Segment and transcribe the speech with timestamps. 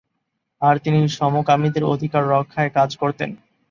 [0.61, 3.29] আর তিনি সমকামীদের অধিকার রক্ষায় কাজ করতেন।